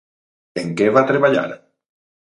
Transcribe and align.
En 0.61 0.73
què 0.81 0.89
va 0.97 1.05
treballar? 1.13 1.47